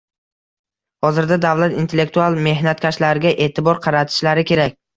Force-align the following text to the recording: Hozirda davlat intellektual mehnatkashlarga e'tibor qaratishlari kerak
Hozirda 1.07 1.37
davlat 1.43 1.75
intellektual 1.83 2.39
mehnatkashlarga 2.49 3.37
e'tibor 3.47 3.85
qaratishlari 3.87 4.49
kerak 4.53 4.79